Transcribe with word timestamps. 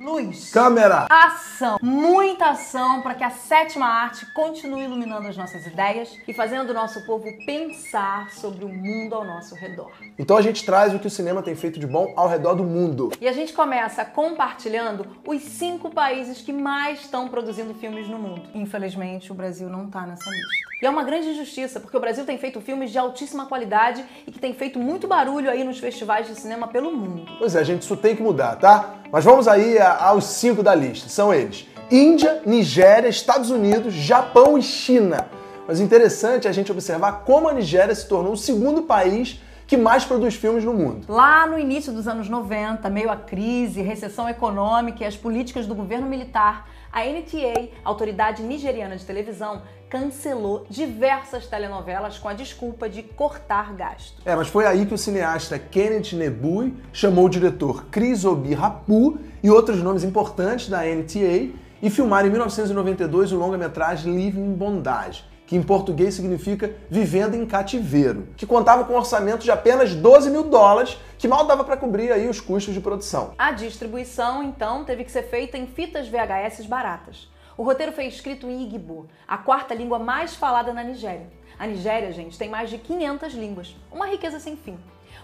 Luz. 0.00 0.50
Câmera. 0.52 1.06
Ação. 1.10 1.78
Muita 1.82 2.50
ação 2.50 3.02
para 3.02 3.14
que 3.14 3.24
a 3.24 3.30
sétima 3.30 3.86
arte 3.86 4.26
continue 4.32 4.84
iluminando 4.84 5.26
as 5.26 5.36
nossas 5.36 5.66
ideias 5.66 6.16
e 6.26 6.32
fazendo 6.32 6.70
o 6.70 6.74
nosso 6.74 7.04
povo 7.04 7.26
pensar 7.44 8.30
sobre 8.30 8.64
o 8.64 8.68
mundo 8.68 9.14
ao 9.14 9.24
nosso 9.24 9.54
redor. 9.56 9.90
Então 10.18 10.36
a 10.36 10.42
gente 10.42 10.64
traz 10.64 10.94
o 10.94 10.98
que 10.98 11.06
o 11.06 11.10
cinema 11.10 11.42
tem 11.42 11.56
feito 11.56 11.80
de 11.80 11.86
bom 11.86 12.12
ao 12.16 12.28
redor 12.28 12.54
do 12.54 12.62
mundo. 12.62 13.10
E 13.20 13.26
a 13.26 13.32
gente 13.32 13.52
começa 13.52 14.04
compartilhando 14.04 15.06
os 15.26 15.42
cinco 15.42 15.90
países 15.90 16.40
que 16.40 16.52
mais 16.52 17.00
estão 17.00 17.28
produzindo 17.28 17.74
filmes 17.74 18.08
no 18.08 18.18
mundo. 18.18 18.42
Infelizmente, 18.54 19.32
o 19.32 19.34
Brasil 19.34 19.68
não 19.68 19.90
tá 19.90 20.06
nessa 20.06 20.30
lista. 20.30 20.68
E 20.80 20.86
é 20.86 20.90
uma 20.90 21.02
grande 21.02 21.30
injustiça, 21.30 21.80
porque 21.80 21.96
o 21.96 22.00
Brasil 22.00 22.24
tem 22.24 22.38
feito 22.38 22.60
filmes 22.60 22.92
de 22.92 22.98
altíssima 22.98 23.46
qualidade 23.46 24.04
e 24.24 24.30
que 24.30 24.38
tem 24.38 24.54
feito 24.54 24.78
muito 24.78 25.08
barulho 25.08 25.50
aí 25.50 25.64
nos 25.64 25.80
festivais 25.80 26.28
de 26.28 26.36
cinema 26.36 26.68
pelo 26.68 26.92
mundo. 26.92 27.28
Pois 27.36 27.56
é, 27.56 27.64
gente, 27.64 27.82
isso 27.82 27.96
tem 27.96 28.14
que 28.14 28.22
mudar, 28.22 28.54
tá? 28.54 28.94
Mas 29.10 29.24
vamos 29.24 29.48
aí 29.48 29.76
aos 29.80 30.24
cinco 30.24 30.62
da 30.62 30.76
lista. 30.76 31.08
São 31.08 31.34
eles: 31.34 31.66
Índia, 31.90 32.42
Nigéria, 32.46 33.08
Estados 33.08 33.50
Unidos, 33.50 33.92
Japão 33.92 34.56
e 34.56 34.62
China. 34.62 35.28
Mas 35.66 35.80
interessante 35.80 36.46
é 36.46 36.50
a 36.50 36.54
gente 36.54 36.70
observar 36.70 37.24
como 37.24 37.48
a 37.48 37.52
Nigéria 37.52 37.94
se 37.94 38.06
tornou 38.06 38.34
o 38.34 38.36
segundo 38.36 38.82
país 38.82 39.40
que 39.68 39.76
mais 39.76 40.02
produz 40.02 40.34
filmes 40.34 40.64
no 40.64 40.72
mundo. 40.72 41.04
Lá 41.06 41.46
no 41.46 41.58
início 41.58 41.92
dos 41.92 42.08
anos 42.08 42.26
90, 42.26 42.88
meio 42.88 43.10
a 43.10 43.16
crise, 43.16 43.82
recessão 43.82 44.26
econômica 44.26 45.04
e 45.04 45.06
as 45.06 45.14
políticas 45.14 45.66
do 45.66 45.74
governo 45.74 46.08
militar, 46.08 46.70
a 46.90 47.04
NTA, 47.04 47.68
Autoridade 47.84 48.42
Nigeriana 48.42 48.96
de 48.96 49.04
Televisão, 49.04 49.60
cancelou 49.90 50.64
diversas 50.70 51.46
telenovelas 51.46 52.16
com 52.16 52.30
a 52.30 52.32
desculpa 52.32 52.88
de 52.88 53.02
cortar 53.02 53.74
gasto. 53.74 54.22
É, 54.24 54.34
mas 54.34 54.48
foi 54.48 54.64
aí 54.64 54.86
que 54.86 54.94
o 54.94 54.98
cineasta 54.98 55.58
Kenneth 55.58 56.14
Nebui 56.14 56.74
chamou 56.90 57.26
o 57.26 57.28
diretor 57.28 57.84
Chris 57.90 58.24
Obi 58.24 58.54
Rapu 58.54 59.18
e 59.42 59.50
outros 59.50 59.82
nomes 59.82 60.02
importantes 60.02 60.70
da 60.70 60.78
NTA 60.78 61.50
e 61.82 61.90
filmaram 61.90 62.28
em 62.28 62.30
1992 62.30 63.32
o 63.32 63.36
longa-metragem 63.36 64.14
Living 64.16 64.54
Bondage, 64.54 65.24
que 65.48 65.56
em 65.56 65.62
português 65.62 66.12
significa 66.12 66.76
Vivendo 66.90 67.34
em 67.34 67.46
Cativeiro, 67.46 68.28
que 68.36 68.44
contava 68.44 68.84
com 68.84 68.92
um 68.92 68.98
orçamento 68.98 69.44
de 69.44 69.50
apenas 69.50 69.94
12 69.94 70.30
mil 70.30 70.44
dólares, 70.44 70.98
que 71.16 71.26
mal 71.26 71.46
dava 71.46 71.64
para 71.64 71.78
cobrir 71.78 72.12
aí 72.12 72.28
os 72.28 72.38
custos 72.38 72.74
de 72.74 72.82
produção. 72.82 73.32
A 73.38 73.50
distribuição, 73.50 74.42
então, 74.42 74.84
teve 74.84 75.04
que 75.04 75.10
ser 75.10 75.22
feita 75.22 75.56
em 75.56 75.66
fitas 75.66 76.06
VHS 76.06 76.66
baratas. 76.66 77.30
O 77.56 77.62
roteiro 77.62 77.92
foi 77.92 78.04
escrito 78.04 78.46
em 78.46 78.62
Igbo, 78.62 79.08
a 79.26 79.38
quarta 79.38 79.72
língua 79.72 79.98
mais 79.98 80.36
falada 80.36 80.70
na 80.74 80.84
Nigéria. 80.84 81.30
A 81.58 81.66
Nigéria, 81.66 82.12
gente, 82.12 82.36
tem 82.36 82.50
mais 82.50 82.68
de 82.68 82.76
500 82.76 83.32
línguas, 83.32 83.74
uma 83.90 84.06
riqueza 84.06 84.38
sem 84.38 84.54
fim. 84.54 84.78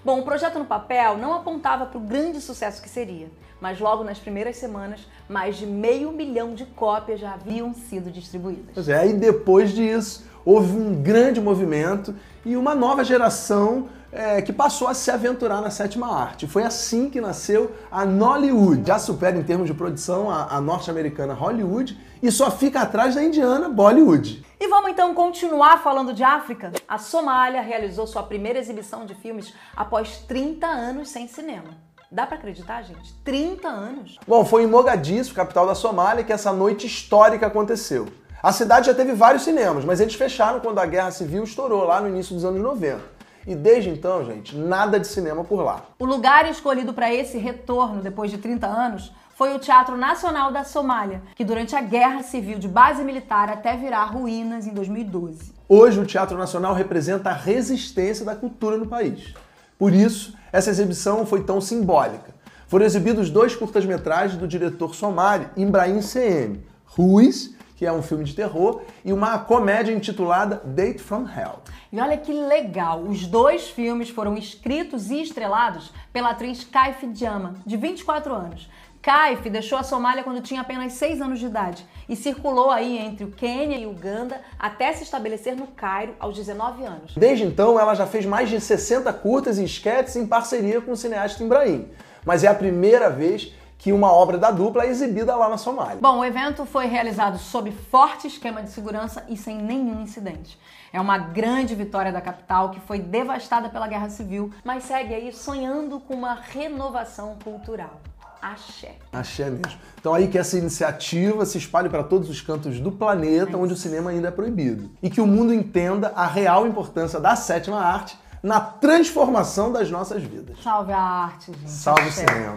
Bom, 0.04 0.20
o 0.20 0.22
projeto 0.22 0.58
no 0.58 0.66
papel 0.66 1.16
não 1.16 1.32
apontava 1.32 1.86
para 1.86 1.96
o 1.96 2.00
grande 2.00 2.38
sucesso 2.38 2.82
que 2.82 2.90
seria, 2.90 3.28
mas 3.58 3.80
logo 3.80 4.04
nas 4.04 4.18
primeiras 4.18 4.56
semanas, 4.56 5.00
mais 5.26 5.56
de 5.56 5.66
meio 5.66 6.12
milhão 6.12 6.54
de 6.54 6.66
cópias 6.66 7.18
já 7.18 7.32
haviam 7.32 7.72
sido 7.72 8.10
distribuídas. 8.10 8.74
Pois 8.74 8.88
é, 8.90 9.06
e 9.06 9.14
depois 9.14 9.72
disso, 9.72 10.26
houve 10.44 10.76
um 10.76 11.02
grande 11.02 11.40
movimento 11.40 12.14
e 12.44 12.54
uma 12.54 12.74
nova 12.74 13.02
geração 13.02 13.88
é, 14.14 14.40
que 14.40 14.52
passou 14.52 14.86
a 14.86 14.94
se 14.94 15.10
aventurar 15.10 15.60
na 15.60 15.70
sétima 15.70 16.16
arte. 16.16 16.46
Foi 16.46 16.62
assim 16.62 17.10
que 17.10 17.20
nasceu 17.20 17.74
a 17.90 18.04
Nollywood. 18.04 18.86
Já 18.86 18.98
supera 18.98 19.36
em 19.36 19.42
termos 19.42 19.66
de 19.66 19.74
produção 19.74 20.30
a, 20.30 20.56
a 20.56 20.60
norte-americana 20.60 21.34
Hollywood 21.34 21.98
e 22.22 22.30
só 22.30 22.50
fica 22.50 22.80
atrás 22.80 23.16
da 23.16 23.22
indiana 23.22 23.68
Bollywood. 23.68 24.44
E 24.60 24.68
vamos 24.68 24.92
então 24.92 25.12
continuar 25.12 25.82
falando 25.82 26.14
de 26.14 26.22
África? 26.22 26.72
A 26.86 26.96
Somália 26.96 27.60
realizou 27.60 28.06
sua 28.06 28.22
primeira 28.22 28.58
exibição 28.58 29.04
de 29.04 29.14
filmes 29.14 29.52
após 29.76 30.18
30 30.18 30.66
anos 30.66 31.08
sem 31.08 31.26
cinema. 31.26 31.76
Dá 32.10 32.24
para 32.26 32.36
acreditar, 32.36 32.82
gente? 32.82 33.12
30 33.24 33.66
anos? 33.66 34.18
Bom, 34.26 34.44
foi 34.44 34.62
em 34.62 34.68
Mogadiscio, 34.68 35.34
capital 35.34 35.66
da 35.66 35.74
Somália, 35.74 36.22
que 36.22 36.32
essa 36.32 36.52
noite 36.52 36.86
histórica 36.86 37.48
aconteceu. 37.48 38.06
A 38.40 38.52
cidade 38.52 38.86
já 38.86 38.94
teve 38.94 39.14
vários 39.14 39.42
cinemas, 39.42 39.84
mas 39.84 40.00
eles 40.00 40.14
fecharam 40.14 40.60
quando 40.60 40.78
a 40.78 40.86
guerra 40.86 41.10
civil 41.10 41.42
estourou 41.42 41.84
lá 41.84 42.00
no 42.00 42.08
início 42.08 42.34
dos 42.34 42.44
anos 42.44 42.60
90. 42.60 43.13
E 43.46 43.54
desde 43.54 43.90
então, 43.90 44.24
gente, 44.24 44.56
nada 44.56 44.98
de 44.98 45.06
cinema 45.06 45.44
por 45.44 45.62
lá. 45.62 45.84
O 45.98 46.04
lugar 46.04 46.50
escolhido 46.50 46.94
para 46.94 47.12
esse 47.12 47.36
retorno 47.36 48.00
depois 48.00 48.30
de 48.30 48.38
30 48.38 48.66
anos 48.66 49.12
foi 49.34 49.54
o 49.54 49.58
Teatro 49.58 49.96
Nacional 49.96 50.52
da 50.52 50.64
Somália, 50.64 51.20
que 51.34 51.44
durante 51.44 51.74
a 51.74 51.80
Guerra 51.80 52.22
Civil 52.22 52.58
de 52.58 52.68
base 52.68 53.02
militar 53.02 53.50
até 53.50 53.76
virar 53.76 54.04
ruínas 54.04 54.66
em 54.66 54.72
2012. 54.72 55.52
Hoje, 55.68 56.00
o 56.00 56.06
Teatro 56.06 56.38
Nacional 56.38 56.72
representa 56.72 57.30
a 57.30 57.34
resistência 57.34 58.24
da 58.24 58.36
cultura 58.36 58.76
no 58.78 58.86
país. 58.86 59.34
Por 59.78 59.92
isso, 59.92 60.34
essa 60.52 60.70
exibição 60.70 61.26
foi 61.26 61.42
tão 61.42 61.60
simbólica. 61.60 62.32
Foram 62.68 62.86
exibidos 62.86 63.28
dois 63.28 63.54
curtas-metragens 63.54 64.38
do 64.38 64.48
diretor 64.48 64.94
somali 64.94 65.48
Ibrahim 65.56 66.00
CM, 66.00 66.64
Ruiz 66.84 67.53
que 67.84 67.88
é 67.88 67.92
um 67.92 68.00
filme 68.00 68.24
de 68.24 68.34
terror, 68.34 68.80
e 69.04 69.12
uma 69.12 69.38
comédia 69.38 69.92
intitulada 69.92 70.62
Date 70.64 71.02
from 71.02 71.26
Hell. 71.28 71.58
E 71.92 72.00
olha 72.00 72.16
que 72.16 72.32
legal, 72.32 73.02
os 73.02 73.26
dois 73.26 73.68
filmes 73.68 74.08
foram 74.08 74.38
escritos 74.38 75.10
e 75.10 75.20
estrelados 75.20 75.92
pela 76.10 76.30
atriz 76.30 76.64
Kaif 76.64 77.06
Jama, 77.14 77.56
de 77.66 77.76
24 77.76 78.32
anos. 78.32 78.70
Kaif 79.02 79.50
deixou 79.50 79.76
a 79.76 79.82
Somália 79.82 80.24
quando 80.24 80.40
tinha 80.40 80.62
apenas 80.62 80.94
6 80.94 81.20
anos 81.20 81.38
de 81.38 81.44
idade 81.44 81.86
e 82.08 82.16
circulou 82.16 82.70
aí 82.70 82.96
entre 82.96 83.22
o 83.22 83.30
Quênia 83.30 83.76
e 83.76 83.84
Uganda 83.84 84.40
até 84.58 84.90
se 84.94 85.02
estabelecer 85.02 85.54
no 85.54 85.66
Cairo 85.66 86.14
aos 86.18 86.34
19 86.34 86.84
anos. 86.84 87.14
Desde 87.14 87.44
então, 87.44 87.78
ela 87.78 87.94
já 87.94 88.06
fez 88.06 88.24
mais 88.24 88.48
de 88.48 88.58
60 88.58 89.12
curtas 89.12 89.58
e 89.58 89.64
esquetes 89.64 90.16
em 90.16 90.26
parceria 90.26 90.80
com 90.80 90.92
o 90.92 90.96
cineasta 90.96 91.44
Ibrahim. 91.44 91.86
Mas 92.24 92.44
é 92.44 92.48
a 92.48 92.54
primeira 92.54 93.10
vez 93.10 93.52
que 93.78 93.92
uma 93.92 94.12
obra 94.12 94.38
da 94.38 94.50
dupla 94.50 94.84
é 94.84 94.88
exibida 94.88 95.36
lá 95.36 95.48
na 95.48 95.58
Somália. 95.58 95.98
Bom, 96.00 96.18
o 96.18 96.24
evento 96.24 96.64
foi 96.64 96.86
realizado 96.86 97.38
sob 97.38 97.70
forte 97.70 98.26
esquema 98.26 98.62
de 98.62 98.70
segurança 98.70 99.24
e 99.28 99.36
sem 99.36 99.58
nenhum 99.58 100.00
incidente. 100.00 100.58
É 100.92 101.00
uma 101.00 101.18
grande 101.18 101.74
vitória 101.74 102.12
da 102.12 102.20
capital 102.20 102.70
que 102.70 102.80
foi 102.80 102.98
devastada 102.98 103.68
pela 103.68 103.88
guerra 103.88 104.08
civil, 104.08 104.50
mas 104.64 104.84
segue 104.84 105.12
aí 105.14 105.32
sonhando 105.32 105.98
com 106.00 106.14
uma 106.14 106.34
renovação 106.34 107.36
cultural. 107.42 108.00
Axé. 108.40 108.96
Axé 109.10 109.48
mesmo. 109.48 109.80
Então 109.98 110.12
aí 110.12 110.28
que 110.28 110.38
essa 110.38 110.58
iniciativa 110.58 111.46
se 111.46 111.56
espalhe 111.56 111.88
para 111.88 112.04
todos 112.04 112.28
os 112.28 112.42
cantos 112.42 112.78
do 112.78 112.92
planeta 112.92 113.56
onde 113.56 113.72
o 113.72 113.76
cinema 113.76 114.10
ainda 114.10 114.28
é 114.28 114.30
proibido. 114.30 114.90
E 115.02 115.08
que 115.08 115.20
o 115.20 115.26
mundo 115.26 115.52
entenda 115.52 116.12
a 116.14 116.26
real 116.26 116.66
importância 116.66 117.18
da 117.18 117.34
sétima 117.36 117.80
arte 117.80 118.18
na 118.42 118.60
transformação 118.60 119.72
das 119.72 119.90
nossas 119.90 120.22
vidas. 120.22 120.58
Salve 120.62 120.92
a 120.92 121.00
arte, 121.00 121.52
gente. 121.52 121.70
Salve 121.70 122.02
Axé. 122.02 122.24
o 122.24 122.28
cinema. 122.28 122.54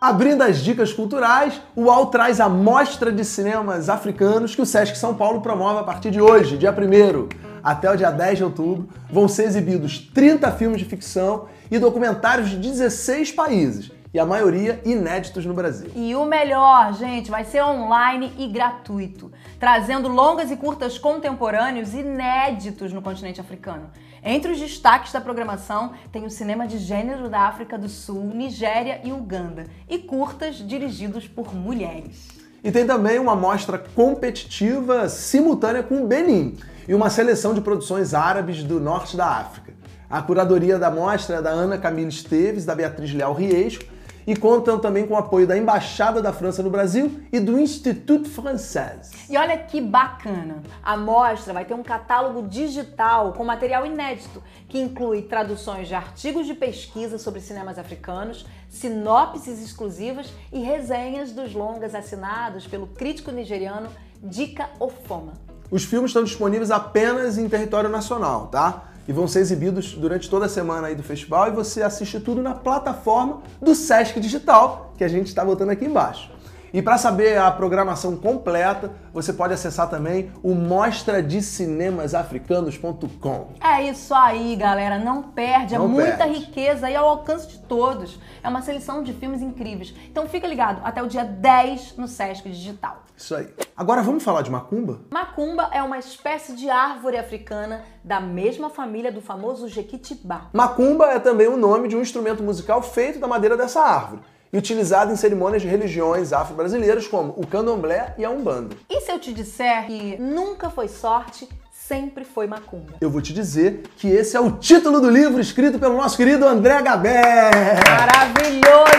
Abrindo 0.00 0.42
as 0.42 0.58
dicas 0.58 0.92
culturais, 0.92 1.60
o 1.74 1.86
UAU 1.86 2.06
traz 2.06 2.38
a 2.38 2.48
mostra 2.48 3.10
de 3.10 3.24
cinemas 3.24 3.88
africanos 3.88 4.54
que 4.54 4.62
o 4.62 4.66
Sesc 4.66 4.96
São 4.96 5.14
Paulo 5.14 5.40
promove 5.40 5.80
a 5.80 5.82
partir 5.82 6.12
de 6.12 6.20
hoje, 6.20 6.56
dia 6.56 6.70
1 6.70 7.28
até 7.60 7.90
o 7.90 7.96
dia 7.96 8.12
10 8.12 8.38
de 8.38 8.44
outubro. 8.44 8.88
Vão 9.10 9.26
ser 9.26 9.46
exibidos 9.46 9.98
30 10.14 10.52
filmes 10.52 10.78
de 10.78 10.84
ficção 10.84 11.46
e 11.68 11.78
documentários 11.78 12.50
de 12.50 12.56
16 12.58 13.32
países, 13.32 13.90
e 14.16 14.18
a 14.18 14.24
maioria 14.24 14.80
inéditos 14.82 15.44
no 15.44 15.52
Brasil. 15.52 15.90
E 15.94 16.14
o 16.14 16.24
melhor, 16.24 16.94
gente, 16.94 17.30
vai 17.30 17.44
ser 17.44 17.62
online 17.62 18.32
e 18.38 18.48
gratuito, 18.48 19.30
trazendo 19.60 20.08
longas 20.08 20.50
e 20.50 20.56
curtas 20.56 20.96
contemporâneos 20.96 21.92
inéditos 21.92 22.94
no 22.94 23.02
continente 23.02 23.42
africano. 23.42 23.90
Entre 24.24 24.50
os 24.50 24.58
destaques 24.58 25.12
da 25.12 25.20
programação 25.20 25.92
tem 26.10 26.24
o 26.24 26.30
cinema 26.30 26.66
de 26.66 26.78
gênero 26.78 27.28
da 27.28 27.40
África 27.40 27.76
do 27.76 27.90
Sul, 27.90 28.24
Nigéria 28.34 29.02
e 29.04 29.12
Uganda, 29.12 29.66
e 29.86 29.98
curtas 29.98 30.66
dirigidos 30.66 31.28
por 31.28 31.54
mulheres. 31.54 32.28
E 32.64 32.72
tem 32.72 32.86
também 32.86 33.18
uma 33.18 33.36
mostra 33.36 33.76
competitiva 33.76 35.10
simultânea 35.10 35.82
com 35.82 36.02
o 36.02 36.06
Benin 36.06 36.56
e 36.88 36.94
uma 36.94 37.10
seleção 37.10 37.52
de 37.52 37.60
produções 37.60 38.14
árabes 38.14 38.64
do 38.64 38.80
norte 38.80 39.14
da 39.14 39.26
África. 39.26 39.74
A 40.08 40.22
curadoria 40.22 40.78
da 40.78 40.90
mostra 40.90 41.36
é 41.36 41.42
da 41.42 41.50
Ana 41.50 41.76
Camila 41.76 42.08
Esteves, 42.08 42.64
da 42.64 42.74
Beatriz 42.74 43.12
Leal 43.12 43.34
Riesco 43.34 43.95
e 44.26 44.34
contam 44.34 44.78
também 44.78 45.06
com 45.06 45.14
o 45.14 45.16
apoio 45.16 45.46
da 45.46 45.56
Embaixada 45.56 46.20
da 46.20 46.32
França 46.32 46.62
no 46.62 46.70
Brasil 46.70 47.20
e 47.32 47.38
do 47.38 47.58
Institut 47.58 48.28
Français. 48.28 49.10
E 49.30 49.36
olha 49.36 49.56
que 49.56 49.80
bacana! 49.80 50.62
A 50.82 50.96
mostra 50.96 51.52
vai 51.54 51.64
ter 51.64 51.74
um 51.74 51.82
catálogo 51.82 52.48
digital 52.48 53.32
com 53.32 53.44
material 53.44 53.86
inédito, 53.86 54.42
que 54.68 54.80
inclui 54.80 55.22
traduções 55.22 55.86
de 55.86 55.94
artigos 55.94 56.46
de 56.46 56.54
pesquisa 56.54 57.18
sobre 57.18 57.40
cinemas 57.40 57.78
africanos, 57.78 58.44
sinopses 58.68 59.62
exclusivas 59.62 60.32
e 60.52 60.58
resenhas 60.60 61.32
dos 61.32 61.54
longas 61.54 61.94
assinados 61.94 62.66
pelo 62.66 62.88
crítico 62.88 63.30
nigeriano 63.30 63.88
Dika 64.22 64.68
Ofoma. 64.80 65.34
Os 65.70 65.84
filmes 65.84 66.10
estão 66.10 66.24
disponíveis 66.24 66.70
apenas 66.70 67.38
em 67.38 67.48
território 67.48 67.90
nacional, 67.90 68.48
tá? 68.48 68.90
E 69.08 69.12
vão 69.12 69.26
ser 69.28 69.40
exibidos 69.40 69.94
durante 69.94 70.28
toda 70.28 70.46
a 70.46 70.48
semana 70.48 70.88
aí 70.88 70.94
do 70.94 71.02
festival 71.02 71.48
e 71.48 71.50
você 71.50 71.82
assiste 71.82 72.18
tudo 72.20 72.42
na 72.42 72.54
plataforma 72.54 73.40
do 73.60 73.74
Sesc 73.74 74.18
Digital, 74.20 74.92
que 74.96 75.04
a 75.04 75.08
gente 75.08 75.26
está 75.28 75.44
botando 75.44 75.70
aqui 75.70 75.84
embaixo. 75.84 76.34
E 76.74 76.82
para 76.82 76.98
saber 76.98 77.38
a 77.38 77.48
programação 77.50 78.16
completa, 78.16 78.90
você 79.12 79.32
pode 79.32 79.54
acessar 79.54 79.88
também 79.88 80.30
o 80.42 80.54
mostradicinemasafricanos.com. 80.54 83.48
É 83.62 83.88
isso 83.88 84.14
aí, 84.14 84.54
galera. 84.56 84.98
Não 84.98 85.22
perde. 85.22 85.74
É 85.74 85.78
Não 85.78 85.88
muita 85.88 86.18
perde. 86.18 86.40
riqueza 86.40 86.90
e 86.90 86.96
ao 86.96 87.08
alcance 87.08 87.48
de 87.48 87.58
todos. 87.60 88.20
É 88.42 88.48
uma 88.48 88.60
seleção 88.60 89.02
de 89.02 89.14
filmes 89.14 89.40
incríveis. 89.40 89.94
Então 90.10 90.28
fica 90.28 90.46
ligado 90.46 90.82
até 90.84 91.02
o 91.02 91.06
dia 91.06 91.24
10 91.24 91.94
no 91.96 92.06
Sesc 92.06 92.46
Digital. 92.48 93.02
Isso 93.16 93.34
aí. 93.34 93.48
Agora 93.76 94.00
vamos 94.00 94.24
falar 94.24 94.40
de 94.40 94.50
macumba? 94.50 95.00
Macumba 95.10 95.68
é 95.70 95.82
uma 95.82 95.98
espécie 95.98 96.54
de 96.54 96.70
árvore 96.70 97.18
africana 97.18 97.84
da 98.02 98.18
mesma 98.18 98.70
família 98.70 99.12
do 99.12 99.20
famoso 99.20 99.68
Jequitibá. 99.68 100.48
Macumba 100.50 101.10
é 101.10 101.18
também 101.18 101.46
o 101.46 101.58
nome 101.58 101.86
de 101.86 101.94
um 101.94 102.00
instrumento 102.00 102.42
musical 102.42 102.80
feito 102.80 103.18
da 103.18 103.28
madeira 103.28 103.54
dessa 103.54 103.82
árvore 103.82 104.22
e 104.50 104.56
utilizado 104.56 105.12
em 105.12 105.16
cerimônias 105.16 105.60
de 105.60 105.68
religiões 105.68 106.32
afro-brasileiras 106.32 107.06
como 107.06 107.34
o 107.36 107.46
candomblé 107.46 108.14
e 108.16 108.24
a 108.24 108.30
umbanda. 108.30 108.74
E 108.88 109.02
se 109.02 109.12
eu 109.12 109.18
te 109.18 109.30
disser 109.34 109.86
que 109.86 110.16
nunca 110.16 110.70
foi 110.70 110.88
sorte, 110.88 111.46
sempre 111.70 112.24
foi 112.24 112.46
macumba? 112.46 112.94
Eu 112.98 113.10
vou 113.10 113.20
te 113.20 113.34
dizer 113.34 113.82
que 113.96 114.08
esse 114.08 114.36
é 114.36 114.40
o 114.40 114.52
título 114.52 115.00
do 115.02 115.10
livro 115.10 115.38
escrito 115.38 115.78
pelo 115.78 115.98
nosso 115.98 116.16
querido 116.16 116.46
André 116.46 116.80
Gabé. 116.80 117.50
Maravilhoso! 117.86 118.96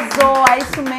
É 0.52 0.60
isso 0.60 0.82
mesmo, 0.82 0.97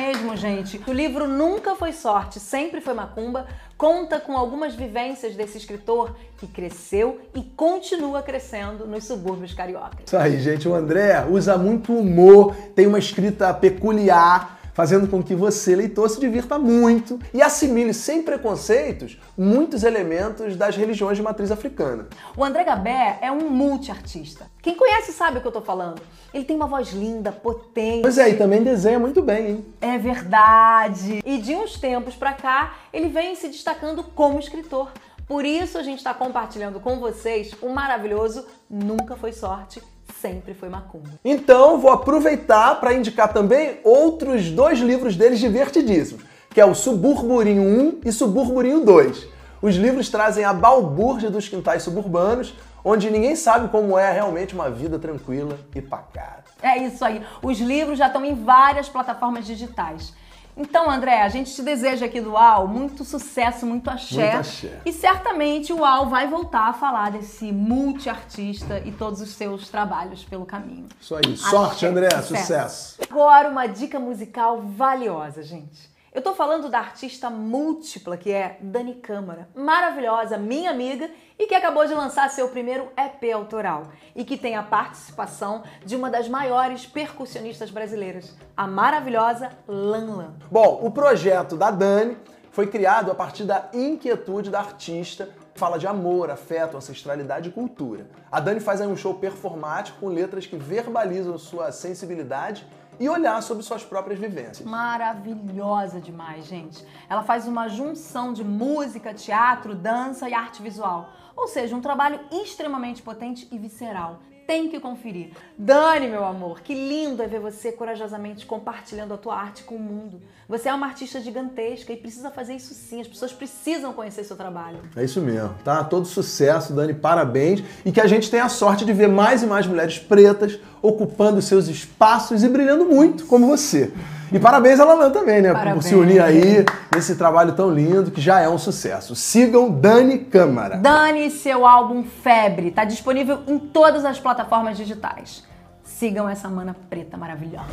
gente. 0.48 0.80
O 0.86 0.92
livro 0.92 1.28
Nunca 1.28 1.74
Foi 1.74 1.92
Sorte, 1.92 2.40
Sempre 2.40 2.80
Foi 2.80 2.94
Macumba 2.94 3.46
conta 3.76 4.18
com 4.18 4.36
algumas 4.36 4.74
vivências 4.74 5.36
desse 5.36 5.58
escritor 5.58 6.16
que 6.38 6.46
cresceu 6.46 7.20
e 7.34 7.42
continua 7.42 8.22
crescendo 8.22 8.86
nos 8.86 9.04
subúrbios 9.04 9.54
cariocas. 9.54 10.00
Isso 10.06 10.16
aí, 10.16 10.40
gente. 10.40 10.68
O 10.68 10.74
André 10.74 11.24
usa 11.28 11.56
muito 11.56 11.92
humor, 11.92 12.54
tem 12.74 12.86
uma 12.86 12.98
escrita 12.98 13.52
peculiar, 13.54 14.57
fazendo 14.78 15.08
com 15.08 15.20
que 15.20 15.34
você, 15.34 15.74
leitor, 15.74 16.08
se 16.08 16.20
divirta 16.20 16.56
muito 16.56 17.18
e 17.34 17.42
assimile 17.42 17.92
sem 17.92 18.22
preconceitos 18.22 19.20
muitos 19.36 19.82
elementos 19.82 20.54
das 20.54 20.76
religiões 20.76 21.16
de 21.16 21.22
matriz 21.24 21.50
africana. 21.50 22.06
O 22.36 22.44
André 22.44 22.62
Gabé 22.62 23.18
é 23.20 23.32
um 23.32 23.50
multiartista. 23.50 24.46
Quem 24.62 24.76
conhece 24.76 25.12
sabe 25.12 25.38
o 25.38 25.40
que 25.40 25.48
eu 25.48 25.52
tô 25.52 25.62
falando. 25.62 26.00
Ele 26.32 26.44
tem 26.44 26.54
uma 26.54 26.68
voz 26.68 26.92
linda, 26.92 27.32
potente. 27.32 28.02
Pois 28.02 28.18
é, 28.18 28.28
e 28.28 28.36
também 28.36 28.62
desenha 28.62 29.00
muito 29.00 29.20
bem, 29.20 29.48
hein? 29.48 29.66
É 29.80 29.98
verdade. 29.98 31.24
E 31.26 31.38
de 31.38 31.56
uns 31.56 31.76
tempos 31.80 32.14
pra 32.14 32.32
cá, 32.32 32.76
ele 32.92 33.08
vem 33.08 33.34
se 33.34 33.48
destacando 33.48 34.04
como 34.04 34.38
escritor. 34.38 34.92
Por 35.26 35.44
isso 35.44 35.76
a 35.76 35.82
gente 35.82 35.98
está 35.98 36.14
compartilhando 36.14 36.78
com 36.78 37.00
vocês 37.00 37.52
o 37.60 37.68
maravilhoso 37.70 38.46
Nunca 38.70 39.16
Foi 39.16 39.32
Sorte, 39.32 39.82
Sempre 40.20 40.52
Foi 40.52 40.68
Macumba. 40.68 41.10
Então, 41.24 41.78
vou 41.78 41.92
aproveitar 41.92 42.80
para 42.80 42.92
indicar 42.92 43.32
também 43.32 43.78
outros 43.84 44.50
dois 44.50 44.80
livros 44.80 45.14
deles 45.14 45.38
divertidíssimos, 45.38 46.24
que 46.50 46.60
é 46.60 46.64
o 46.64 46.74
Suburburinho 46.74 47.62
1 47.62 48.00
e 48.04 48.10
Suburburinho 48.10 48.84
2. 48.84 49.28
Os 49.62 49.76
livros 49.76 50.08
trazem 50.08 50.44
a 50.44 50.52
balbúrdia 50.52 51.30
dos 51.30 51.48
quintais 51.48 51.82
suburbanos, 51.84 52.54
onde 52.84 53.10
ninguém 53.10 53.36
sabe 53.36 53.68
como 53.68 53.96
é 53.98 54.10
realmente 54.10 54.54
uma 54.54 54.70
vida 54.70 54.98
tranquila 54.98 55.58
e 55.74 55.80
pacata. 55.80 56.44
É 56.62 56.78
isso 56.78 57.04
aí. 57.04 57.22
Os 57.42 57.60
livros 57.60 57.98
já 57.98 58.08
estão 58.08 58.24
em 58.24 58.34
várias 58.34 58.88
plataformas 58.88 59.46
digitais. 59.46 60.12
Então, 60.58 60.90
André, 60.90 61.22
a 61.22 61.28
gente 61.28 61.54
te 61.54 61.62
deseja 61.62 62.06
aqui 62.06 62.20
do 62.20 62.32
UAU 62.32 62.66
muito 62.66 63.04
sucesso, 63.04 63.64
muito 63.64 63.88
axé. 63.88 64.34
Muito 64.34 64.40
axé. 64.40 64.80
E 64.84 64.92
certamente 64.92 65.72
o 65.72 65.80
UAU 65.82 66.08
vai 66.08 66.26
voltar 66.26 66.68
a 66.68 66.72
falar 66.72 67.12
desse 67.12 67.52
multiartista 67.52 68.82
e 68.84 68.90
todos 68.90 69.20
os 69.20 69.30
seus 69.30 69.68
trabalhos 69.68 70.24
pelo 70.24 70.44
caminho. 70.44 70.88
Isso 71.00 71.14
aí. 71.14 71.36
Sorte, 71.36 71.86
Axé, 71.86 71.86
André. 71.86 72.08
Sucesso. 72.22 72.96
Agora, 73.08 73.48
uma 73.48 73.66
dica 73.68 74.00
musical 74.00 74.60
valiosa, 74.60 75.44
gente. 75.44 75.96
Eu 76.10 76.22
tô 76.22 76.34
falando 76.34 76.70
da 76.70 76.78
artista 76.78 77.28
múltipla 77.28 78.16
que 78.16 78.32
é 78.32 78.56
Dani 78.62 78.94
Câmara, 78.94 79.46
maravilhosa, 79.54 80.38
minha 80.38 80.70
amiga 80.70 81.10
e 81.38 81.46
que 81.46 81.54
acabou 81.54 81.86
de 81.86 81.92
lançar 81.92 82.30
seu 82.30 82.48
primeiro 82.48 82.88
EP 82.96 83.34
autoral 83.34 83.82
e 84.16 84.24
que 84.24 84.38
tem 84.38 84.56
a 84.56 84.62
participação 84.62 85.62
de 85.84 85.94
uma 85.94 86.08
das 86.08 86.26
maiores 86.26 86.86
percussionistas 86.86 87.70
brasileiras, 87.70 88.34
a 88.56 88.66
maravilhosa 88.66 89.50
Lan 89.68 90.16
Lan. 90.16 90.34
Bom, 90.50 90.80
o 90.82 90.90
projeto 90.90 91.58
da 91.58 91.70
Dani 91.70 92.16
foi 92.50 92.66
criado 92.66 93.10
a 93.10 93.14
partir 93.14 93.44
da 93.44 93.68
inquietude 93.74 94.48
da 94.48 94.60
artista. 94.60 95.28
Fala 95.54 95.78
de 95.78 95.86
amor, 95.86 96.30
afeto, 96.30 96.76
ancestralidade 96.76 97.50
e 97.50 97.52
cultura. 97.52 98.06
A 98.32 98.40
Dani 98.40 98.60
faz 98.60 98.80
aí 98.80 98.88
um 98.88 98.96
show 98.96 99.12
performático 99.12 100.00
com 100.00 100.08
letras 100.08 100.46
que 100.46 100.56
verbalizam 100.56 101.36
sua 101.36 101.70
sensibilidade 101.70 102.66
e 103.00 103.08
olhar 103.08 103.42
sobre 103.42 103.62
suas 103.62 103.84
próprias 103.84 104.18
vivências. 104.18 104.68
Maravilhosa 104.68 106.00
demais, 106.00 106.46
gente. 106.46 106.84
Ela 107.08 107.22
faz 107.22 107.46
uma 107.46 107.68
junção 107.68 108.32
de 108.32 108.42
música, 108.42 109.14
teatro, 109.14 109.74
dança 109.74 110.28
e 110.28 110.34
arte 110.34 110.62
visual. 110.62 111.10
Ou 111.38 111.46
seja, 111.46 111.76
um 111.76 111.80
trabalho 111.80 112.18
extremamente 112.32 113.00
potente 113.00 113.46
e 113.52 113.56
visceral. 113.56 114.18
Tem 114.44 114.68
que 114.68 114.80
conferir. 114.80 115.30
Dani, 115.56 116.08
meu 116.08 116.24
amor, 116.24 116.62
que 116.62 116.74
lindo 116.74 117.22
é 117.22 117.28
ver 117.28 117.38
você 117.38 117.70
corajosamente 117.70 118.44
compartilhando 118.44 119.14
a 119.14 119.16
tua 119.16 119.36
arte 119.36 119.62
com 119.62 119.76
o 119.76 119.78
mundo. 119.78 120.20
Você 120.48 120.68
é 120.68 120.74
uma 120.74 120.86
artista 120.86 121.20
gigantesca 121.20 121.92
e 121.92 121.96
precisa 121.96 122.28
fazer 122.30 122.54
isso 122.54 122.74
sim. 122.74 123.00
As 123.00 123.06
pessoas 123.06 123.32
precisam 123.32 123.92
conhecer 123.92 124.24
seu 124.24 124.36
trabalho. 124.36 124.80
É 124.96 125.04
isso 125.04 125.20
mesmo, 125.20 125.54
tá? 125.62 125.84
Todo 125.84 126.06
sucesso, 126.06 126.72
Dani, 126.72 126.94
parabéns. 126.94 127.62
E 127.84 127.92
que 127.92 128.00
a 128.00 128.06
gente 128.08 128.28
tenha 128.28 128.44
a 128.44 128.48
sorte 128.48 128.84
de 128.84 128.92
ver 128.92 129.08
mais 129.08 129.44
e 129.44 129.46
mais 129.46 129.64
mulheres 129.64 129.98
pretas 129.98 130.58
ocupando 130.82 131.40
seus 131.40 131.68
espaços 131.68 132.42
e 132.42 132.48
brilhando 132.48 132.84
muito, 132.84 133.26
como 133.26 133.46
você. 133.46 133.92
E 134.30 134.38
parabéns 134.38 134.78
a 134.78 134.84
Lalan 134.84 135.10
também, 135.10 135.40
né? 135.40 135.48
Por 135.50 135.58
Parabéns. 135.58 135.84
se 135.86 135.94
unir 135.94 136.20
aí 136.20 136.64
nesse 136.94 137.16
trabalho 137.16 137.52
tão 137.52 137.70
lindo 137.70 138.10
que 138.10 138.20
já 138.20 138.40
é 138.40 138.48
um 138.48 138.58
sucesso. 138.58 139.14
Sigam 139.16 139.70
Dani 139.70 140.18
Câmara. 140.18 140.76
Dani, 140.76 141.30
seu 141.30 141.66
álbum 141.66 142.04
Febre 142.04 142.68
está 142.68 142.84
disponível 142.84 143.40
em 143.46 143.58
todas 143.58 144.04
as 144.04 144.20
plataformas 144.20 144.76
digitais. 144.76 145.44
Sigam 145.82 146.28
essa 146.28 146.48
mana 146.48 146.76
preta 146.90 147.16
maravilhosa. 147.16 147.66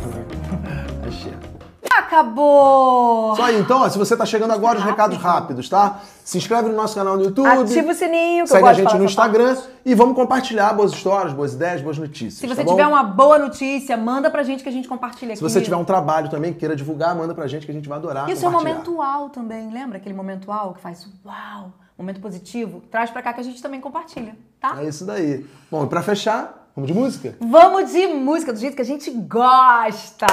Achei. 1.05 1.33
Acabou! 1.93 3.35
Só 3.35 3.43
aí, 3.43 3.59
então, 3.59 3.81
ó, 3.81 3.89
se 3.89 3.97
você 3.97 4.15
tá 4.15 4.25
chegando 4.25 4.51
agora, 4.51 4.77
os 4.79 4.83
recados 4.83 5.17
rápidos, 5.17 5.67
tá? 5.69 5.99
Se 6.23 6.37
inscreve 6.37 6.69
no 6.69 6.75
nosso 6.75 6.95
canal 6.95 7.17
no 7.17 7.23
YouTube. 7.23 7.47
Ativa 7.47 7.91
o 7.91 7.93
sininho, 7.93 8.37
que 8.37 8.41
eu 8.43 8.47
Segue 8.47 8.61
gosto 8.61 8.69
a 8.69 8.73
de 8.73 8.77
gente 8.81 8.85
falar 8.87 8.99
no 8.99 9.05
essa 9.05 9.11
Instagram 9.11 9.55
parte. 9.55 9.69
e 9.85 9.95
vamos 9.95 10.15
compartilhar 10.15 10.73
boas 10.73 10.91
histórias, 10.91 11.33
boas 11.33 11.53
ideias, 11.53 11.81
boas 11.81 11.97
notícias. 11.97 12.35
Se 12.35 12.47
tá 12.47 12.55
você 12.55 12.63
bom? 12.63 12.71
tiver 12.71 12.87
uma 12.87 13.03
boa 13.03 13.37
notícia, 13.37 13.95
manda 13.97 14.29
pra 14.29 14.43
gente 14.43 14.63
que 14.63 14.69
a 14.69 14.71
gente 14.71 14.87
compartilha 14.87 15.29
aqui. 15.33 15.37
Se 15.37 15.43
você 15.43 15.61
tiver 15.61 15.75
um 15.75 15.85
trabalho 15.85 16.29
também 16.29 16.53
que 16.53 16.59
queira 16.59 16.75
divulgar, 16.75 17.15
manda 17.15 17.33
pra 17.35 17.47
gente 17.47 17.65
que 17.65 17.71
a 17.71 17.75
gente 17.75 17.87
vai 17.87 17.97
adorar 17.97 18.29
E 18.29 18.33
o 18.33 18.35
seu 18.37 18.49
compartilhar. 18.49 18.75
momento 18.75 18.95
uau 18.97 19.29
também, 19.29 19.71
lembra 19.71 19.97
aquele 19.97 20.15
momento 20.15 20.47
uau 20.49 20.73
que 20.73 20.81
faz 20.81 21.07
uau, 21.25 21.71
momento 21.97 22.19
positivo? 22.19 22.81
Traz 22.91 23.09
pra 23.09 23.21
cá 23.21 23.33
que 23.33 23.41
a 23.41 23.43
gente 23.43 23.61
também 23.61 23.79
compartilha, 23.81 24.35
tá? 24.59 24.75
É 24.81 24.85
isso 24.87 25.05
daí. 25.05 25.45
Bom, 25.71 25.83
e 25.85 25.87
pra 25.87 26.01
fechar, 26.01 26.64
vamos 26.75 26.87
de 26.87 26.93
música? 26.93 27.35
Vamos 27.39 27.91
de 27.93 28.07
música 28.07 28.51
do 28.51 28.59
jeito 28.59 28.75
que 28.75 28.81
a 28.81 28.85
gente 28.85 29.09
gosta! 29.09 30.27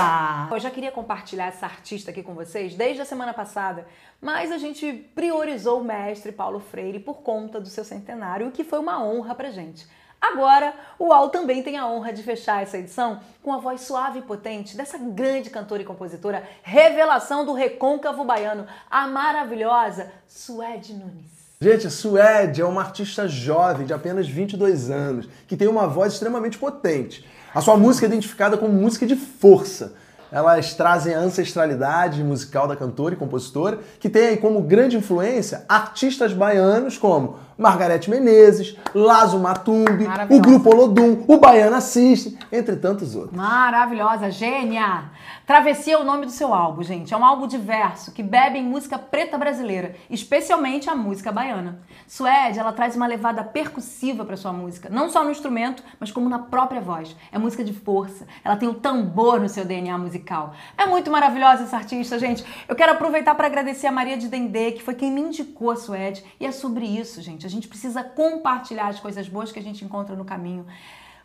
Eu 0.51 0.59
já 0.59 0.71
queria 0.71 0.91
compartilhar 0.91 1.47
essa 1.47 1.67
artista 1.67 2.11
aqui 2.11 2.21
com 2.21 2.35
vocês 2.35 2.75
desde 2.75 3.01
a 3.01 3.05
semana 3.05 3.33
passada, 3.33 3.87
mas 4.21 4.51
a 4.51 4.59
gente 4.59 4.93
priorizou 5.15 5.81
o 5.81 5.85
mestre 5.85 6.33
Paulo 6.33 6.59
Freire 6.59 6.99
por 6.99 7.23
conta 7.23 7.61
do 7.61 7.69
seu 7.69 7.85
centenário, 7.85 8.49
o 8.49 8.51
que 8.51 8.65
foi 8.65 8.81
uma 8.81 9.05
honra 9.05 9.37
pra 9.37 9.53
gente. 9.53 9.87
Agora, 10.21 10.75
o 10.99 11.13
Al 11.13 11.31
também 11.31 11.63
tem 11.63 11.77
a 11.77 11.87
honra 11.87 12.13
de 12.13 12.23
fechar 12.23 12.63
essa 12.63 12.79
edição 12.79 13.21
com 13.43 13.53
a 13.53 13.59
voz 13.59 13.83
suave 13.83 14.21
e 14.21 14.23
potente 14.23 14.77
dessa 14.77 14.99
grande 14.99 15.49
cantora 15.49 15.83
e 15.83 15.85
compositora, 15.85 16.49
revelação 16.63 17.45
do 17.45 17.53
recôncavo 17.53 18.25
baiano, 18.25 18.67
a 18.91 19.07
maravilhosa 19.07 20.13
Suede 20.27 20.93
Nunes. 20.93 21.42
Gente, 21.63 21.89
Suede 21.89 22.61
é 22.61 22.65
uma 22.65 22.81
artista 22.81 23.29
jovem 23.29 23.87
de 23.87 23.93
apenas 23.93 24.27
22 24.27 24.91
anos, 24.91 25.29
que 25.47 25.57
tem 25.57 25.69
uma 25.69 25.87
voz 25.87 26.15
extremamente 26.15 26.59
potente. 26.59 27.25
A 27.55 27.61
sua 27.61 27.77
música 27.77 28.05
é 28.05 28.09
identificada 28.09 28.59
como 28.59 28.73
música 28.73 29.07
de 29.07 29.15
força. 29.15 29.93
Elas 30.33 30.75
trazem 30.75 31.15
a 31.15 31.21
ancestralidade 31.21 32.21
musical 32.25 32.67
da 32.67 32.75
cantora 32.75 33.15
e 33.15 33.17
compositora, 33.17 33.79
que 34.01 34.09
tem 34.09 34.37
como 34.39 34.61
grande 34.61 34.97
influência 34.97 35.65
artistas 35.69 36.33
baianos 36.33 36.99
como 36.99 37.37
Margarete 37.57 38.11
Menezes, 38.11 38.77
Lazo 38.95 39.39
Matumbi, 39.39 40.07
o. 40.31 40.41
Grupo 40.41 40.71
Olodum, 40.71 41.25
o 41.29 41.39
Baiano 41.39 41.77
Assiste, 41.77 42.37
entre 42.51 42.77
tantos 42.77 43.15
outros. 43.15 43.37
Maravilhosa, 43.37 44.31
gênia! 44.31 45.11
Travessia 45.47 45.95
é 45.95 45.99
o 45.99 46.05
nome 46.05 46.25
do 46.25 46.33
seu 46.33 46.55
álbum, 46.55 46.83
gente. 46.83 47.13
É 47.13 47.17
um 47.17 47.25
álbum 47.25 47.47
diverso 47.47 48.13
que 48.13 48.23
bebe 48.23 48.59
em 48.59 48.65
música 48.65 48.97
preta 48.97 49.37
brasileira, 49.37 49.97
especialmente 50.09 50.89
a 50.89 50.95
música 50.95 51.33
baiana. 51.33 51.81
Suede, 52.07 52.59
ela 52.59 52.73
traz 52.73 52.95
uma 52.95 53.07
levada 53.07 53.43
percussiva 53.43 54.25
para 54.25 54.37
sua 54.37 54.53
música, 54.53 54.89
não 54.89 55.11
só 55.11 55.25
no 55.25 55.31
instrumento, 55.31 55.83
mas 55.99 56.13
como 56.13 56.29
na 56.29 56.39
própria 56.39 56.81
voz. 56.81 57.17
É 57.33 57.39
música 57.39 57.65
de 57.65 57.73
força. 57.73 58.27
Ela 58.45 58.57
tem 58.57 58.69
o 58.69 58.75
tambor 58.75 59.41
no 59.41 59.49
seu 59.49 59.65
DNA 59.65 59.99
musical. 59.99 60.55
É 60.79 60.87
muito 60.87 61.11
maravilhosa 61.11 61.65
essa 61.65 61.77
artista, 61.77 62.19
gente. 62.19 62.45
Eu 62.69 62.77
quero 62.77 62.93
aproveitar 62.93 63.35
para 63.35 63.47
agradecer 63.47 63.89
a 63.89 63.93
Maria 63.93 64.17
de 64.17 64.29
Dendê, 64.29 64.73
que 64.73 64.83
foi 64.83 64.95
quem 64.95 65.11
me 65.11 65.21
indicou 65.21 65.73
a 65.73 65.77
Suede, 65.77 66.25
e 66.39 66.47
é 66.47 66.53
sobre 66.53 66.87
isso, 66.87 67.21
gente. 67.21 67.42
A 67.47 67.51
gente 67.51 67.69
precisa 67.69 68.03
compartilhar 68.03 68.89
as 68.89 69.01
coisas 69.01 69.29
boas 69.29 69.53
que 69.53 69.59
a 69.59 69.63
gente 69.63 69.85
encontra 69.85 70.15
no 70.17 70.25
caminho. 70.25 70.67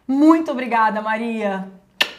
Muito 0.08 0.52
obrigada, 0.52 1.02
Maria. 1.02 1.68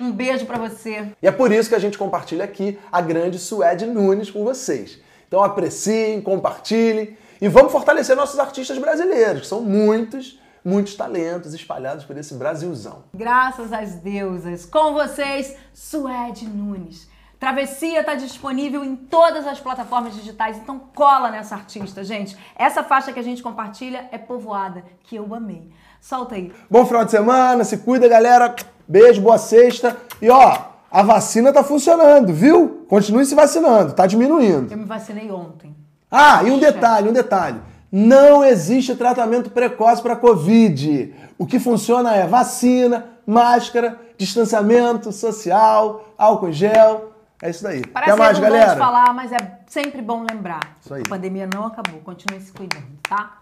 Um 0.00 0.12
beijo 0.12 0.46
pra 0.46 0.58
você. 0.58 1.12
E 1.22 1.26
é 1.26 1.32
por 1.32 1.50
isso 1.50 1.68
que 1.68 1.74
a 1.74 1.78
gente 1.78 1.98
compartilha 1.98 2.44
aqui 2.44 2.78
a 2.92 3.00
grande 3.00 3.38
Suede 3.38 3.86
Nunes 3.86 4.30
com 4.30 4.44
vocês. 4.44 5.00
Então 5.26 5.42
apreciem, 5.42 6.20
compartilhem 6.20 7.16
e 7.40 7.48
vamos 7.48 7.72
fortalecer 7.72 8.16
nossos 8.16 8.38
artistas 8.38 8.78
brasileiros, 8.78 9.42
que 9.42 9.46
são 9.46 9.60
muitos, 9.60 10.40
muitos 10.64 10.94
talentos 10.94 11.54
espalhados 11.54 12.04
por 12.04 12.16
esse 12.16 12.34
Brasilzão. 12.34 13.04
Graças 13.14 13.72
às 13.72 13.94
deusas. 13.96 14.64
Com 14.66 14.92
vocês, 14.92 15.56
Suede 15.72 16.46
Nunes. 16.46 17.08
Travessia 17.38 18.00
está 18.00 18.14
disponível 18.14 18.84
em 18.84 18.96
todas 18.96 19.46
as 19.46 19.60
plataformas 19.60 20.14
digitais, 20.14 20.56
então 20.56 20.80
cola 20.92 21.30
nessa 21.30 21.54
artista, 21.54 22.02
gente. 22.02 22.36
Essa 22.56 22.82
faixa 22.82 23.12
que 23.12 23.20
a 23.20 23.22
gente 23.22 23.42
compartilha 23.42 24.08
é 24.10 24.18
Povoada, 24.18 24.82
que 25.04 25.14
eu 25.14 25.32
amei. 25.32 25.70
Solta 26.00 26.34
aí. 26.34 26.52
Bom 26.68 26.84
final 26.84 27.04
de 27.04 27.12
semana, 27.12 27.62
se 27.62 27.78
cuida, 27.78 28.08
galera. 28.08 28.54
Beijo, 28.88 29.22
boa 29.22 29.38
sexta. 29.38 29.96
E 30.20 30.28
ó, 30.28 30.58
a 30.90 31.02
vacina 31.04 31.52
tá 31.52 31.62
funcionando, 31.62 32.32
viu? 32.32 32.84
Continue 32.88 33.24
se 33.24 33.36
vacinando, 33.36 33.92
tá 33.92 34.04
diminuindo. 34.04 34.72
Eu 34.72 34.78
me 34.78 34.84
vacinei 34.84 35.30
ontem. 35.30 35.76
Ah, 36.10 36.42
e 36.42 36.50
um 36.50 36.58
detalhe, 36.58 37.08
um 37.08 37.12
detalhe. 37.12 37.60
Não 37.90 38.44
existe 38.44 38.96
tratamento 38.96 39.50
precoce 39.50 40.02
para 40.02 40.16
Covid. 40.16 41.14
O 41.38 41.46
que 41.46 41.60
funciona 41.60 42.16
é 42.16 42.26
vacina, 42.26 43.06
máscara, 43.24 43.96
distanciamento 44.16 45.12
social, 45.12 46.14
álcool 46.18 46.48
em 46.48 46.52
gel. 46.52 47.12
É 47.40 47.50
isso 47.50 47.62
daí. 47.62 47.86
Parece 47.86 48.12
Até 48.12 48.20
mais, 48.20 48.38
galera. 48.38 48.76
falar, 48.76 49.14
mas 49.14 49.30
é 49.32 49.38
sempre 49.68 50.02
bom 50.02 50.26
lembrar. 50.28 50.76
Isso 50.84 50.92
aí. 50.92 51.02
A 51.06 51.08
pandemia 51.08 51.48
não 51.52 51.66
acabou. 51.66 52.00
Continue 52.00 52.40
se 52.40 52.50
cuidando, 52.52 52.86
tá? 53.08 53.38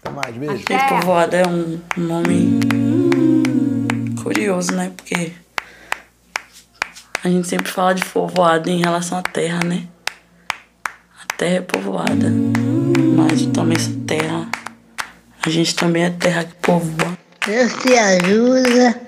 Até 0.00 0.10
mais, 0.10 0.36
beijo. 0.36 0.62
Até. 0.62 0.88
Povoada 0.88 1.36
é 1.36 1.46
um 1.46 1.80
nome 1.96 2.60
curioso, 4.22 4.74
né? 4.74 4.90
Porque 4.96 5.32
a 7.22 7.28
gente 7.28 7.46
sempre 7.46 7.70
fala 7.70 7.94
de 7.94 8.04
povoada 8.04 8.70
em 8.70 8.80
relação 8.80 9.18
à 9.18 9.22
terra, 9.22 9.60
né? 9.64 9.86
A 11.22 11.36
terra 11.36 11.56
é 11.56 11.60
povoada, 11.60 12.30
mas 13.16 13.44
também 13.46 13.76
essa 13.76 13.92
terra, 14.06 14.48
a 15.44 15.50
gente 15.50 15.74
também 15.74 16.04
é 16.04 16.10
terra 16.10 16.44
que 16.44 16.54
povoa. 16.54 17.18
Deus 17.44 17.72
te 17.74 17.96
ajuda, 17.96 19.00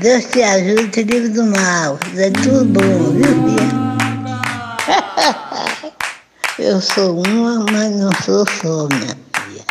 Deus 0.00 0.24
te 0.24 0.42
ajuda, 0.42 0.88
te 0.88 1.02
livre 1.02 1.28
do 1.28 1.44
mal. 1.44 1.98
É 2.16 2.30
tudo 2.30 2.64
bom, 2.64 3.12
viu, 3.12 3.26
filha? 3.44 3.68
Eu 6.58 6.80
sou 6.80 7.22
uma, 7.22 7.66
mas 7.70 7.94
não 7.96 8.10
sou 8.24 8.46
só, 8.48 8.88
minha 8.88 9.14
filha. 9.34 9.62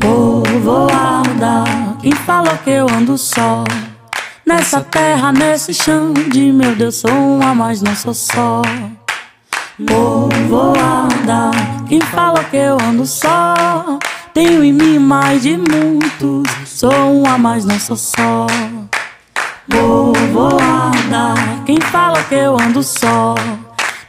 Povoada, 0.00 1.64
quem 2.02 2.10
falou 2.12 2.58
que 2.58 2.70
eu 2.70 2.88
ando 2.88 3.16
só? 3.16 3.62
Nessa 4.44 4.80
terra, 4.80 5.30
nesse 5.32 5.72
chão 5.72 6.12
de 6.12 6.52
meu 6.52 6.74
Deus, 6.74 6.96
sou 6.96 7.10
uma, 7.10 7.54
mas 7.54 7.82
não 7.82 7.94
sou 7.94 8.14
só. 8.14 8.62
Povoada, 9.86 11.50
quem 11.88 12.00
falou 12.00 12.42
que 12.44 12.56
eu 12.56 12.78
ando 12.80 13.06
só? 13.06 13.98
Tenho 14.36 14.62
em 14.62 14.70
mim 14.70 14.98
mais 14.98 15.40
de 15.40 15.56
muitos, 15.56 16.68
sou 16.68 16.92
uma, 16.92 17.38
mas 17.38 17.64
não 17.64 17.80
sou 17.80 17.96
só. 17.96 18.46
Povoada, 19.66 21.32
quem 21.64 21.80
fala 21.80 22.22
que 22.22 22.34
eu 22.34 22.54
ando 22.60 22.82
só? 22.82 23.34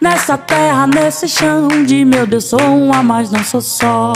Nessa 0.01 0.37
terra, 0.37 0.85
nesse 0.85 1.29
chão 1.29 1.69
de 1.85 2.03
meu 2.03 2.27
Deus, 2.27 2.43
sou 2.43 2.59
uma, 2.59 3.01
mas 3.01 3.31
não 3.31 3.41
sou 3.41 3.61
só. 3.61 4.11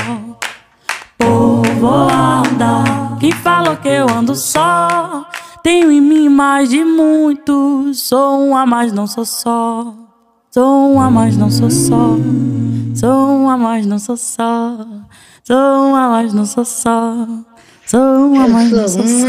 Povoada, 1.18 2.84
quem 3.18 3.32
fala 3.32 3.78
que 3.78 3.88
eu 3.88 4.10
ando 4.10 4.36
só? 4.36 5.26
Tenho 5.64 5.90
em 5.90 6.02
mim 6.02 6.28
mais 6.28 6.70
de 6.70 6.84
muitos, 6.84 8.02
sou 8.02 8.50
uma, 8.50 8.66
mas 8.66 8.92
não 8.92 9.08
sou 9.08 9.24
só. 9.24 9.94
Sou 10.52 10.92
uma, 10.92 11.10
mas 11.10 11.38
não 11.38 11.50
sou 11.50 11.72
só. 11.72 12.18
Sou 12.96 13.44
uma, 13.44 13.58
mas 13.58 13.86
não 13.86 13.98
sou 13.98 14.18
só. 14.18 14.76
Sou 15.44 15.58
uma, 15.90 16.10
mas 16.10 16.34
não 16.34 16.46
sou 16.46 16.64
só. 16.64 17.28
Sou 17.88 18.32
uma, 18.32 18.48
mas 18.48 18.72
não 18.72 18.88
sou 18.88 19.08
só. 19.08 19.26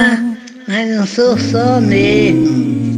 mas 0.68 0.96
não 0.96 1.06
sou 1.06 1.38
só 1.38 1.80
mesmo. 1.80 2.91